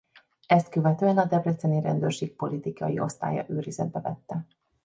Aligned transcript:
Ezt 0.47 0.69
követően 0.69 1.17
a 1.17 1.25
debreceni 1.25 1.81
rendőrség 1.81 2.35
politikai 2.35 2.99
osztálya 2.99 3.45
őrizetbe 3.49 3.99
vette. 3.99 4.47